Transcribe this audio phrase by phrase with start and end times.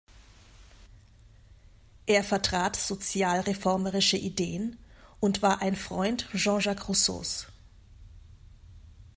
[2.07, 4.79] Er vertrat sozialreformerische Ideen
[5.19, 7.45] und war ein Freund Jean-Jacques Rousseaus.